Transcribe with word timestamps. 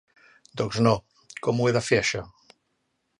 Doncs 0.61 0.79
no, 0.87 0.93
com 1.47 1.61
ho 1.63 1.67
he 1.71 1.75
de 1.77 1.83
fer 1.91 1.99
això? 2.05 2.23